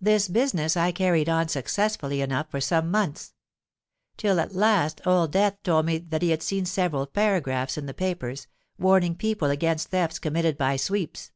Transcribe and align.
"This 0.00 0.28
business 0.28 0.78
I 0.78 0.92
carried 0.92 1.28
on 1.28 1.46
successfully 1.48 2.22
enough 2.22 2.50
for 2.50 2.58
some 2.58 2.90
months; 2.90 3.34
till 4.16 4.40
at 4.40 4.54
last 4.54 5.02
Old 5.06 5.32
Death 5.32 5.62
told 5.62 5.84
me 5.84 5.98
that 5.98 6.22
he 6.22 6.30
had 6.30 6.42
seen 6.42 6.64
several 6.64 7.04
paragraphs 7.06 7.76
in 7.76 7.84
the 7.84 7.92
papers, 7.92 8.46
warning 8.78 9.14
people 9.14 9.50
against 9.50 9.88
thefts 9.88 10.18
committed 10.18 10.56
by 10.56 10.76
sweeps. 10.76 11.32